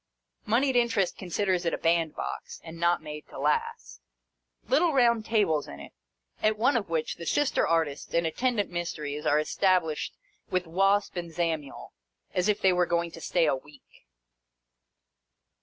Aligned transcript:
Mouied 0.47 0.75
Interest 0.75 1.15
considers 1.15 1.63
it 1.63 1.75
a 1.75 1.77
bandbox, 1.77 2.59
and 2.63 2.79
not 2.79 3.03
made 3.03 3.27
to 3.27 3.37
last. 3.37 4.01
Little 4.67 4.93
round 4.93 5.27
tables 5.27 5.67
in 5.67 5.79
it, 5.79 5.91
at 6.41 6.57
one 6.57 6.75
of 6.75 6.89
which 6.89 7.17
the 7.17 7.25
Sister 7.27 7.67
Artists 7.67 8.11
and 8.15 8.25
attendant 8.25 8.71
Mysteries 8.71 9.27
are 9.27 9.37
established 9.39 10.15
with 10.49 10.65
Wasp 10.65 11.17
and 11.17 11.31
Zamiel, 11.31 11.91
as 12.33 12.49
if 12.49 12.61
they 12.63 12.73
were 12.73 12.87
going 12.87 13.11
to 13.11 13.21
stay 13.21 13.45
a 13.45 13.55
week. 13.55 14.07